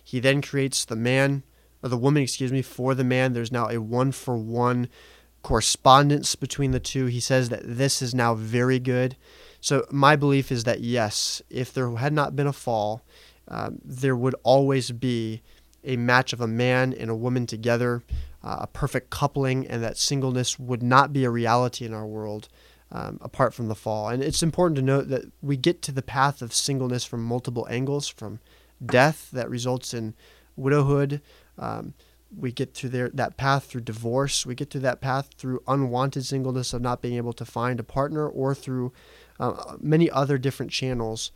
He 0.03 0.19
then 0.19 0.41
creates 0.41 0.85
the 0.85 0.95
man, 0.95 1.43
or 1.83 1.89
the 1.89 1.97
woman, 1.97 2.23
excuse 2.23 2.51
me, 2.51 2.61
for 2.61 2.95
the 2.95 3.03
man. 3.03 3.33
There's 3.33 3.51
now 3.51 3.67
a 3.69 3.79
one 3.79 4.11
for 4.11 4.37
one 4.37 4.87
correspondence 5.41 6.35
between 6.35 6.71
the 6.71 6.79
two. 6.79 7.07
He 7.07 7.19
says 7.19 7.49
that 7.49 7.61
this 7.63 8.01
is 8.01 8.15
now 8.15 8.35
very 8.35 8.79
good. 8.79 9.15
So 9.65 9.83
my 9.89 10.15
belief 10.15 10.51
is 10.51 10.63
that 10.65 10.81
yes, 10.81 11.41
if 11.49 11.73
there 11.73 11.89
had 11.95 12.13
not 12.13 12.35
been 12.35 12.45
a 12.45 12.53
fall, 12.53 13.01
um, 13.47 13.79
there 13.83 14.15
would 14.15 14.35
always 14.43 14.91
be 14.91 15.41
a 15.83 15.97
match 15.97 16.33
of 16.33 16.39
a 16.39 16.45
man 16.45 16.93
and 16.93 17.09
a 17.09 17.15
woman 17.15 17.47
together, 17.47 18.03
uh, 18.43 18.57
a 18.59 18.67
perfect 18.67 19.09
coupling, 19.09 19.65
and 19.65 19.81
that 19.81 19.97
singleness 19.97 20.59
would 20.59 20.83
not 20.83 21.11
be 21.11 21.23
a 21.23 21.31
reality 21.31 21.83
in 21.83 21.95
our 21.95 22.05
world 22.05 22.47
um, 22.91 23.17
apart 23.21 23.55
from 23.55 23.67
the 23.67 23.73
fall. 23.73 24.09
And 24.09 24.21
it's 24.21 24.43
important 24.43 24.75
to 24.75 24.83
note 24.83 25.09
that 25.09 25.31
we 25.41 25.57
get 25.57 25.81
to 25.81 25.91
the 25.91 26.03
path 26.03 26.43
of 26.43 26.53
singleness 26.53 27.03
from 27.03 27.23
multiple 27.23 27.65
angles, 27.67 28.07
from 28.07 28.39
death 28.85 29.31
that 29.33 29.49
results 29.49 29.95
in 29.95 30.13
widowhood. 30.55 31.21
Um, 31.57 31.95
we 32.37 32.51
get 32.51 32.75
there 32.75 33.09
that 33.09 33.37
path 33.37 33.65
through 33.65 33.81
divorce. 33.81 34.45
We 34.45 34.53
get 34.53 34.69
to 34.71 34.79
that 34.81 35.01
path 35.01 35.29
through 35.37 35.63
unwanted 35.67 36.25
singleness 36.25 36.71
of 36.71 36.81
not 36.83 37.01
being 37.01 37.15
able 37.15 37.33
to 37.33 37.45
find 37.45 37.79
a 37.79 37.83
partner, 37.83 38.27
or 38.27 38.53
through 38.53 38.93
uh, 39.39 39.75
many 39.79 40.09
other 40.09 40.37
different 40.37 40.71
channels. 40.71 41.31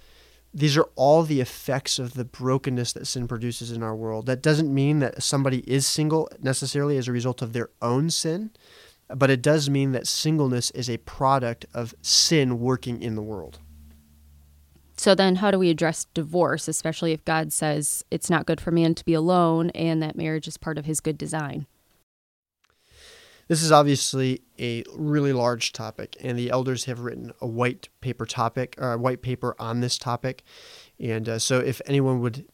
These 0.53 0.77
are 0.77 0.89
all 0.96 1.24
the 1.24 1.41
effects 1.41 2.00
of 2.00 2.15
the 2.15 2.25
brokenness 2.25 2.94
that 2.94 3.06
sin 3.06 3.27
produces 3.27 3.72
in 3.72 3.84
our 3.84 3.96
world. 3.96 4.25
That 4.25 4.41
doesn't 4.41 4.74
mean 4.74 5.00
that 5.00 5.22
somebody 5.22 5.60
is 5.70 5.86
single 5.86 6.27
necessarily 6.41 6.98
as 6.98 7.08
a 7.08 7.12
result 7.12 7.41
of 7.41 7.53
their 7.53 7.70
own 7.82 8.10
sin, 8.10 8.51
but 9.10 9.29
it 9.29 9.41
does 9.41 9.70
mean 9.70 9.91
that 9.91 10.08
singleness 10.08 10.72
is 10.72 10.89
a 10.89 10.98
product 10.98 11.65
of 11.74 11.94
sin 12.01 12.60
working 12.60 13.01
in 13.01 13.15
the 13.15 13.22
world. 13.22 13.60
So 14.98 15.15
then, 15.15 15.38
how 15.38 15.50
do 15.50 15.58
we 15.58 15.70
address 15.70 16.08
divorce, 16.13 16.68
especially 16.68 17.13
if 17.13 17.24
God 17.24 17.53
says 17.53 18.03
it's 18.12 18.29
not 18.29 18.46
good 18.46 18.60
for 18.60 18.72
man 18.72 18.96
to 18.96 19.06
be 19.06 19.13
alone 19.13 19.70
and 19.70 20.03
that 20.03 20.18
marriage 20.18 20.46
is 20.46 20.58
part 20.58 20.77
of 20.77 20.86
his 20.86 21.00
good 21.00 21.18
design? 21.18 21.68
This 23.50 23.63
is 23.63 23.72
obviously 23.72 24.44
a 24.60 24.84
really 24.96 25.34
large 25.34 25.74
topic, 25.74 26.15
and 26.22 26.38
the 26.38 26.51
elders 26.51 26.86
have 26.86 27.00
written 27.00 27.34
a 27.41 27.48
white 27.48 27.89
paper 28.00 28.27
topic 28.27 28.75
or 28.77 28.94
a 28.94 28.98
white 28.98 29.24
paper 29.24 29.56
on 29.58 29.79
this 29.82 29.98
topic. 29.98 30.44
And 31.00 31.27
uh, 31.27 31.39
so, 31.39 31.58
if 31.58 31.82
anyone 31.88 32.22
would 32.22 32.46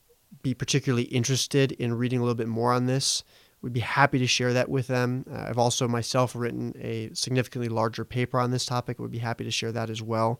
be 0.41 0.53
particularly 0.53 1.03
interested 1.03 1.73
in 1.73 1.95
reading 1.95 2.19
a 2.19 2.21
little 2.21 2.33
bit 2.33 2.47
more 2.47 2.71
on 2.71 2.85
this, 2.85 3.25
we'd 3.61 3.73
be 3.73 3.81
happy 3.81 4.19
to 4.19 4.27
share 4.27 4.53
that 4.53 4.69
with 4.69 4.87
them. 4.87 5.25
Uh, 5.29 5.47
I've 5.49 5.57
also 5.57 5.85
myself 5.85 6.33
written 6.33 6.73
a 6.79 7.09
significantly 7.13 7.67
larger 7.67 8.05
paper 8.05 8.39
on 8.39 8.51
this 8.51 8.65
topic. 8.65 8.97
Would 8.97 9.11
be 9.11 9.17
happy 9.17 9.43
to 9.43 9.51
share 9.51 9.73
that 9.73 9.89
as 9.89 10.01
well. 10.01 10.39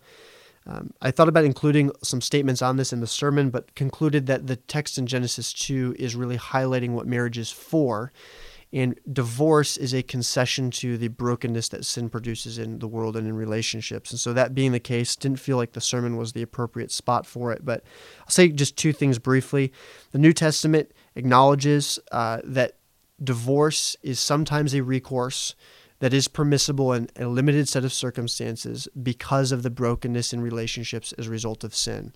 Um, 0.66 0.92
I 1.02 1.12
thought 1.12 1.28
about 1.28 1.44
including 1.44 1.92
some 2.02 2.22
statements 2.22 2.62
on 2.62 2.78
this 2.78 2.94
in 2.94 3.02
the 3.02 3.08
sermon, 3.08 3.50
but 3.50 3.76
concluded 3.76 4.26
that 4.28 4.48
the 4.48 4.56
text 4.56 4.98
in 4.98 5.06
Genesis 5.06 5.52
2 5.52 5.98
is 6.00 6.16
really 6.16 6.38
highlighting 6.38 6.92
what 6.92 7.08
marriage 7.08 7.38
is 7.38 7.52
for 7.52 8.14
and 8.76 9.00
divorce 9.12 9.78
is 9.78 9.94
a 9.94 10.04
concession 10.04 10.70
to 10.70 10.98
the 10.98 11.08
brokenness 11.08 11.70
that 11.70 11.86
sin 11.86 12.10
produces 12.10 12.58
in 12.58 12.80
the 12.80 12.90
world 12.90 13.16
and 13.16 13.26
in 13.26 13.34
relationships. 13.34 14.12
And 14.12 14.20
so, 14.20 14.34
that 14.34 14.54
being 14.54 14.74
the 14.74 14.82
case, 14.82 15.16
didn't 15.16 15.40
feel 15.40 15.56
like 15.56 15.72
the 15.72 15.80
sermon 15.80 16.18
was 16.18 16.34
the 16.34 16.42
appropriate 16.42 16.92
spot 16.92 17.26
for 17.26 17.54
it. 17.54 17.64
But 17.64 17.86
I'll 18.20 18.30
say 18.30 18.50
just 18.50 18.76
two 18.76 18.92
things 18.92 19.18
briefly. 19.18 19.72
The 20.12 20.20
New 20.20 20.34
Testament 20.34 20.92
acknowledges 21.16 22.00
uh, 22.12 22.42
that 22.44 22.74
divorce 23.24 23.96
is 24.04 24.20
sometimes 24.20 24.76
a 24.76 24.84
recourse 24.84 25.56
that 26.00 26.14
is 26.14 26.28
permissible 26.28 26.92
in 26.92 27.08
a 27.16 27.28
limited 27.28 27.70
set 27.70 27.86
of 27.86 27.94
circumstances 27.94 28.90
because 29.02 29.54
of 29.54 29.64
the 29.64 29.70
brokenness 29.70 30.34
in 30.34 30.42
relationships 30.42 31.14
as 31.14 31.28
a 31.28 31.32
result 31.32 31.64
of 31.64 31.74
sin. 31.74 32.12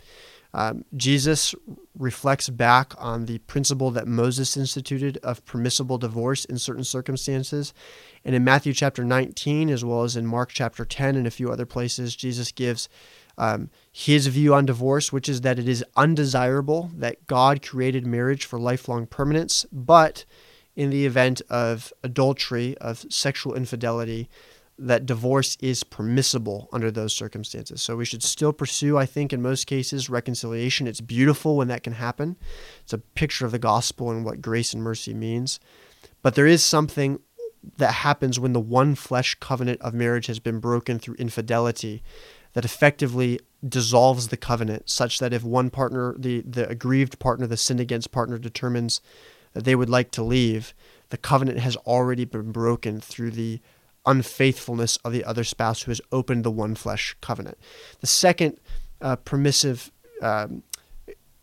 Um, 0.53 0.85
Jesus 0.95 1.53
reflects 1.97 2.49
back 2.49 2.93
on 2.97 3.25
the 3.25 3.37
principle 3.39 3.91
that 3.91 4.07
Moses 4.07 4.57
instituted 4.57 5.17
of 5.17 5.45
permissible 5.45 5.97
divorce 5.97 6.45
in 6.45 6.57
certain 6.57 6.83
circumstances. 6.83 7.73
And 8.25 8.33
in 8.33 8.43
Matthew 8.43 8.73
chapter 8.73 9.03
19, 9.03 9.69
as 9.69 9.85
well 9.85 10.03
as 10.03 10.15
in 10.15 10.25
Mark 10.25 10.51
chapter 10.51 10.85
10 10.85 11.15
and 11.15 11.27
a 11.27 11.31
few 11.31 11.51
other 11.51 11.65
places, 11.65 12.15
Jesus 12.15 12.51
gives 12.51 12.89
um, 13.37 13.69
his 13.91 14.27
view 14.27 14.53
on 14.53 14.65
divorce, 14.65 15.13
which 15.13 15.29
is 15.29 15.41
that 15.41 15.59
it 15.59 15.69
is 15.69 15.85
undesirable 15.95 16.91
that 16.95 17.27
God 17.27 17.61
created 17.61 18.05
marriage 18.05 18.45
for 18.45 18.59
lifelong 18.59 19.05
permanence, 19.07 19.65
but 19.71 20.25
in 20.75 20.89
the 20.89 21.05
event 21.05 21.41
of 21.49 21.93
adultery, 22.03 22.77
of 22.79 23.05
sexual 23.09 23.53
infidelity, 23.53 24.29
that 24.79 25.05
divorce 25.05 25.57
is 25.59 25.83
permissible 25.83 26.69
under 26.71 26.89
those 26.89 27.15
circumstances. 27.15 27.81
So 27.81 27.97
we 27.97 28.05
should 28.05 28.23
still 28.23 28.53
pursue, 28.53 28.97
I 28.97 29.05
think, 29.05 29.33
in 29.33 29.41
most 29.41 29.67
cases, 29.67 30.09
reconciliation. 30.09 30.87
It's 30.87 31.01
beautiful 31.01 31.57
when 31.57 31.67
that 31.67 31.83
can 31.83 31.93
happen. 31.93 32.37
It's 32.83 32.93
a 32.93 32.97
picture 32.97 33.45
of 33.45 33.51
the 33.51 33.59
gospel 33.59 34.09
and 34.09 34.23
what 34.23 34.41
grace 34.41 34.73
and 34.73 34.81
mercy 34.81 35.13
means. 35.13 35.59
But 36.21 36.35
there 36.35 36.47
is 36.47 36.63
something 36.63 37.19
that 37.77 37.91
happens 37.91 38.39
when 38.39 38.53
the 38.53 38.59
one 38.59 38.95
flesh 38.95 39.35
covenant 39.35 39.81
of 39.81 39.93
marriage 39.93 40.27
has 40.27 40.39
been 40.39 40.59
broken 40.59 40.97
through 40.97 41.15
infidelity 41.15 42.01
that 42.53 42.65
effectively 42.65 43.39
dissolves 43.67 44.29
the 44.29 44.37
covenant, 44.37 44.89
such 44.89 45.19
that 45.19 45.33
if 45.33 45.43
one 45.43 45.69
partner, 45.69 46.15
the, 46.17 46.41
the 46.41 46.67
aggrieved 46.69 47.19
partner, 47.19 47.45
the 47.45 47.57
sinned 47.57 47.81
against 47.81 48.11
partner, 48.11 48.37
determines 48.37 49.01
that 49.53 49.65
they 49.65 49.75
would 49.75 49.89
like 49.89 50.11
to 50.11 50.23
leave, 50.23 50.73
the 51.09 51.17
covenant 51.17 51.59
has 51.59 51.75
already 51.77 52.23
been 52.23 52.51
broken 52.51 53.01
through 53.01 53.31
the 53.31 53.59
unfaithfulness 54.09 54.97
of 54.97 55.13
the 55.13 55.23
other 55.23 55.43
spouse 55.43 55.83
who 55.83 55.91
has 55.91 56.01
opened 56.11 56.43
the 56.43 56.51
one 56.51 56.75
flesh 56.75 57.15
covenant. 57.21 57.57
The 57.99 58.07
second 58.07 58.59
uh, 59.01 59.17
permissive 59.17 59.91
um, 60.21 60.63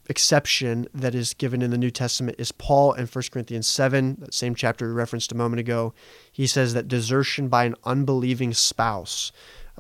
exception 0.09 0.87
that 0.93 1.15
is 1.15 1.33
given 1.35 1.63
in 1.63 1.71
the 1.71 1.79
New 1.79 1.91
Testament 1.91 2.37
is 2.39 2.53
Paul 2.53 2.93
in 2.93 3.07
1 3.07 3.25
Corinthians 3.31 3.67
7, 3.67 4.17
that 4.21 4.35
same 4.35 4.55
chapter 4.55 4.89
we 4.89 4.95
referenced 4.95 5.33
a 5.33 5.37
moment 5.37 5.61
ago. 5.61 5.95
He 6.33 6.47
says 6.47 6.75
that 6.75 6.89
desertion 6.89 7.49
by 7.49 7.65
an 7.65 7.77
unbelieving 7.85 8.53
spouse, 8.53 9.33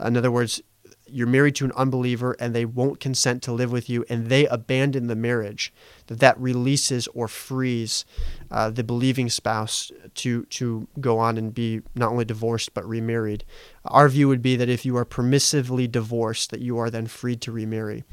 in 0.02 0.16
other 0.16 0.30
words, 0.30 0.60
you're 1.06 1.26
married 1.26 1.54
to 1.56 1.64
an 1.64 1.72
unbeliever 1.76 2.36
and 2.40 2.54
they 2.54 2.64
won't 2.64 3.00
consent 3.00 3.42
to 3.42 3.52
live 3.52 3.70
with 3.70 3.88
you 3.88 4.04
and 4.08 4.26
they 4.26 4.46
abandon 4.46 5.06
the 5.06 5.16
marriage, 5.16 5.72
that 6.06 6.20
that 6.20 6.38
releases 6.40 7.06
or 7.08 7.28
frees 7.28 8.04
uh, 8.50 8.70
the 8.70 8.84
believing 8.84 9.28
spouse 9.28 9.90
to 10.14 10.44
to 10.46 10.88
go 11.00 11.18
on 11.18 11.36
and 11.36 11.54
be 11.54 11.82
not 11.94 12.10
only 12.10 12.24
divorced 12.24 12.74
but 12.74 12.86
remarried. 12.88 13.44
Our 13.84 14.08
view 14.08 14.28
would 14.28 14.42
be 14.42 14.56
that 14.56 14.68
if 14.68 14.84
you 14.84 14.96
are 14.96 15.04
permissively 15.04 15.90
divorced, 15.90 16.50
that 16.50 16.60
you 16.60 16.78
are 16.78 16.90
then 16.90 17.06
freed 17.06 17.40
to 17.42 17.52
remarry. 17.52 18.04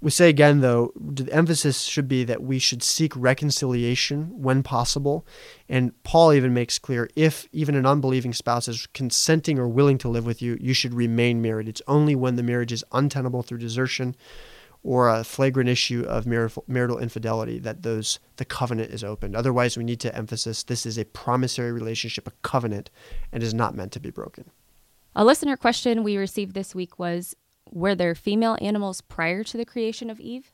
We 0.00 0.10
say 0.10 0.28
again, 0.28 0.60
though, 0.60 0.92
the 0.94 1.32
emphasis 1.32 1.82
should 1.82 2.06
be 2.06 2.22
that 2.24 2.42
we 2.42 2.58
should 2.58 2.82
seek 2.82 3.16
reconciliation 3.16 4.30
when 4.42 4.62
possible. 4.62 5.26
And 5.68 6.00
Paul 6.02 6.34
even 6.34 6.52
makes 6.52 6.78
clear 6.78 7.08
if 7.16 7.48
even 7.50 7.74
an 7.74 7.86
unbelieving 7.86 8.34
spouse 8.34 8.68
is 8.68 8.86
consenting 8.92 9.58
or 9.58 9.66
willing 9.66 9.96
to 9.98 10.08
live 10.08 10.26
with 10.26 10.42
you, 10.42 10.58
you 10.60 10.74
should 10.74 10.92
remain 10.92 11.40
married. 11.40 11.66
It's 11.66 11.82
only 11.88 12.14
when 12.14 12.36
the 12.36 12.42
marriage 12.42 12.72
is 12.72 12.84
untenable 12.92 13.42
through 13.42 13.58
desertion 13.58 14.14
or 14.82 15.08
a 15.08 15.24
flagrant 15.24 15.68
issue 15.68 16.04
of 16.06 16.26
marital 16.26 16.98
infidelity 16.98 17.58
that 17.58 17.82
those 17.82 18.20
the 18.36 18.44
covenant 18.44 18.92
is 18.92 19.02
opened. 19.02 19.34
Otherwise, 19.34 19.76
we 19.76 19.82
need 19.82 19.98
to 19.98 20.14
emphasize 20.14 20.62
this 20.62 20.86
is 20.86 20.98
a 20.98 21.04
promissory 21.06 21.72
relationship, 21.72 22.28
a 22.28 22.32
covenant, 22.42 22.90
and 23.32 23.42
is 23.42 23.54
not 23.54 23.74
meant 23.74 23.90
to 23.90 23.98
be 23.98 24.10
broken. 24.10 24.50
A 25.16 25.24
listener 25.24 25.56
question 25.56 26.04
we 26.04 26.16
received 26.16 26.54
this 26.54 26.74
week 26.74 26.98
was 26.98 27.34
were 27.70 27.94
there 27.94 28.14
female 28.14 28.56
animals 28.60 29.00
prior 29.00 29.42
to 29.44 29.56
the 29.56 29.64
creation 29.64 30.10
of 30.10 30.20
Eve? 30.20 30.52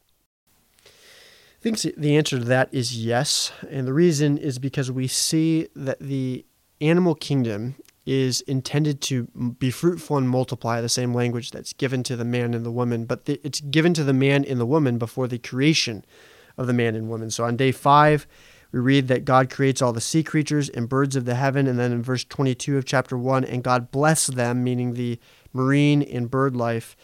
I 0.84 1.62
think 1.62 1.80
the 1.80 2.16
answer 2.16 2.38
to 2.38 2.44
that 2.44 2.68
is 2.72 2.96
yes. 2.96 3.52
And 3.70 3.86
the 3.86 3.92
reason 3.92 4.36
is 4.36 4.58
because 4.58 4.90
we 4.90 5.06
see 5.06 5.68
that 5.76 6.00
the 6.00 6.44
animal 6.80 7.14
kingdom 7.14 7.76
is 8.04 8.40
intended 8.42 9.00
to 9.00 9.24
be 9.58 9.70
fruitful 9.70 10.16
and 10.16 10.28
multiply, 10.28 10.80
the 10.80 10.88
same 10.88 11.14
language 11.14 11.52
that's 11.52 11.72
given 11.72 12.02
to 12.02 12.16
the 12.16 12.24
man 12.24 12.52
and 12.52 12.66
the 12.66 12.70
woman, 12.70 13.04
but 13.04 13.26
the, 13.26 13.40
it's 13.44 13.60
given 13.60 13.94
to 13.94 14.02
the 14.02 14.12
man 14.12 14.44
and 14.44 14.58
the 14.58 14.66
woman 14.66 14.98
before 14.98 15.28
the 15.28 15.38
creation 15.38 16.04
of 16.56 16.66
the 16.66 16.72
man 16.72 16.96
and 16.96 17.08
woman. 17.08 17.30
So 17.30 17.44
on 17.44 17.56
day 17.56 17.70
five, 17.70 18.26
we 18.72 18.80
read 18.80 19.08
that 19.08 19.24
God 19.24 19.50
creates 19.50 19.82
all 19.82 19.92
the 19.92 20.00
sea 20.00 20.22
creatures 20.22 20.68
and 20.70 20.88
birds 20.88 21.14
of 21.14 21.26
the 21.26 21.34
heaven. 21.34 21.66
And 21.66 21.78
then 21.78 21.92
in 21.92 22.02
verse 22.02 22.24
22 22.24 22.78
of 22.78 22.86
chapter 22.86 23.16
1, 23.16 23.44
and 23.44 23.62
God 23.62 23.90
blessed 23.90 24.34
them, 24.34 24.64
meaning 24.64 24.94
the 24.94 25.20
marine 25.52 26.02
and 26.02 26.30
bird 26.30 26.56
life. 26.56 26.96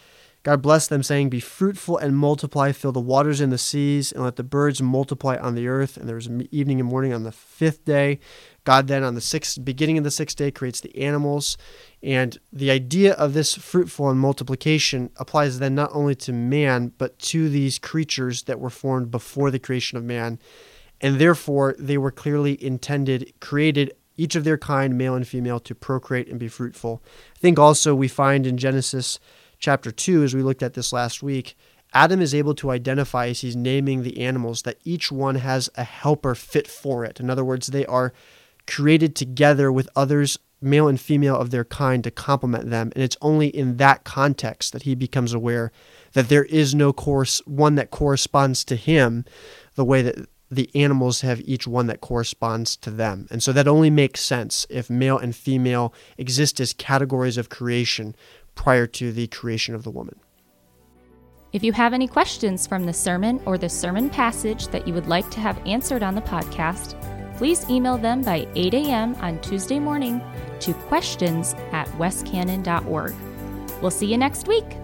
God 0.43 0.61
blessed 0.61 0.89
them, 0.89 1.03
saying, 1.03 1.29
Be 1.29 1.41
fruitful 1.41 1.97
and 1.97 2.15
multiply, 2.15 2.71
fill 2.71 2.93
the 2.93 3.01
waters 3.01 3.41
in 3.41 3.49
the 3.49 3.57
seas, 3.57 4.11
and 4.13 4.23
let 4.23 4.37
the 4.37 4.43
birds 4.43 4.81
multiply 4.81 5.35
on 5.35 5.53
the 5.53 5.67
earth. 5.67 5.97
And 5.97 6.07
there 6.07 6.15
was 6.15 6.29
evening 6.49 6.79
and 6.79 6.87
morning 6.87 7.11
on 7.11 7.23
the 7.23 7.31
fifth 7.31 7.83
day. 7.83 8.19
God 8.63 8.87
then, 8.87 9.03
on 9.03 9.15
the 9.15 9.21
sixth, 9.21 9.63
beginning 9.65 9.97
of 9.97 10.05
the 10.05 10.11
sixth 10.11 10.37
day, 10.37 10.49
creates 10.49 10.79
the 10.79 10.97
animals. 10.97 11.57
And 12.01 12.37
the 12.53 12.71
idea 12.71 13.13
of 13.13 13.33
this 13.33 13.53
fruitful 13.53 14.09
and 14.09 14.19
multiplication 14.19 15.09
applies 15.17 15.59
then 15.59 15.75
not 15.75 15.91
only 15.93 16.15
to 16.15 16.31
man, 16.31 16.93
but 16.97 17.19
to 17.19 17.49
these 17.49 17.77
creatures 17.77 18.43
that 18.43 18.61
were 18.61 18.69
formed 18.69 19.11
before 19.11 19.51
the 19.51 19.59
creation 19.59 19.97
of 19.97 20.05
man. 20.05 20.39
And 21.01 21.19
therefore, 21.19 21.75
they 21.77 21.97
were 21.97 22.11
clearly 22.11 22.61
intended, 22.63 23.33
created 23.41 23.93
each 24.19 24.35
of 24.35 24.43
their 24.43 24.57
kind, 24.57 24.97
male 24.97 25.15
and 25.15 25.27
female, 25.27 25.59
to 25.61 25.73
procreate 25.73 26.27
and 26.27 26.39
be 26.39 26.47
fruitful. 26.47 27.01
I 27.35 27.39
think 27.39 27.57
also 27.57 27.95
we 27.95 28.07
find 28.07 28.45
in 28.45 28.57
Genesis 28.57 29.19
chapter 29.59 29.91
2, 29.91 30.23
as 30.23 30.35
we 30.35 30.43
looked 30.43 30.63
at 30.63 30.73
this 30.73 30.91
last 30.91 31.23
week, 31.23 31.55
Adam 31.93 32.21
is 32.21 32.35
able 32.35 32.53
to 32.55 32.69
identify 32.69 33.27
as 33.27 33.41
he's 33.41 33.55
naming 33.55 34.03
the 34.03 34.19
animals 34.19 34.61
that 34.61 34.77
each 34.83 35.11
one 35.11 35.35
has 35.35 35.69
a 35.75 35.83
helper 35.83 36.35
fit 36.35 36.67
for 36.67 37.03
it. 37.03 37.19
In 37.19 37.29
other 37.29 37.43
words, 37.43 37.67
they 37.67 37.85
are 37.87 38.13
created 38.67 39.15
together 39.15 39.71
with 39.71 39.89
others, 39.95 40.37
male 40.61 40.87
and 40.87 40.99
female 40.99 41.35
of 41.35 41.49
their 41.49 41.65
kind, 41.65 42.03
to 42.03 42.11
complement 42.11 42.69
them. 42.69 42.91
And 42.93 43.03
it's 43.03 43.17
only 43.21 43.47
in 43.47 43.77
that 43.77 44.03
context 44.03 44.73
that 44.73 44.83
he 44.83 44.93
becomes 44.93 45.33
aware 45.33 45.71
that 46.13 46.29
there 46.29 46.45
is 46.45 46.75
no 46.75 46.93
course 46.93 47.41
one 47.45 47.75
that 47.75 47.89
corresponds 47.89 48.63
to 48.65 48.75
him 48.75 49.25
the 49.75 49.85
way 49.85 50.01
that 50.03 50.27
the 50.51 50.69
animals 50.73 51.21
have 51.21 51.41
each 51.41 51.67
one 51.67 51.87
that 51.87 52.01
corresponds 52.01 52.75
to 52.77 52.91
them. 52.91 53.27
And 53.29 53.41
so 53.41 53.51
that 53.53 53.67
only 53.67 53.89
makes 53.89 54.21
sense 54.21 54.65
if 54.69 54.89
male 54.89 55.17
and 55.17 55.35
female 55.35 55.93
exist 56.17 56.59
as 56.59 56.73
categories 56.73 57.37
of 57.37 57.49
creation 57.49 58.15
prior 58.55 58.87
to 58.87 59.11
the 59.11 59.27
creation 59.27 59.75
of 59.75 59.83
the 59.83 59.91
woman. 59.91 60.19
If 61.51 61.63
you 61.63 61.73
have 61.73 61.93
any 61.93 62.07
questions 62.07 62.67
from 62.67 62.85
the 62.85 62.93
sermon 62.93 63.41
or 63.45 63.57
the 63.57 63.69
sermon 63.69 64.09
passage 64.09 64.67
that 64.67 64.87
you 64.87 64.93
would 64.93 65.07
like 65.07 65.29
to 65.31 65.39
have 65.39 65.59
answered 65.65 66.03
on 66.03 66.13
the 66.13 66.21
podcast, 66.21 66.95
please 67.37 67.67
email 67.69 67.97
them 67.97 68.21
by 68.21 68.47
8 68.55 68.73
a.m. 68.73 69.15
on 69.15 69.39
Tuesday 69.41 69.79
morning 69.79 70.21
to 70.59 70.73
questions 70.73 71.53
at 71.71 71.87
westcannon.org. 71.97 73.15
We'll 73.81 73.91
see 73.91 74.07
you 74.07 74.17
next 74.17 74.47
week. 74.47 74.78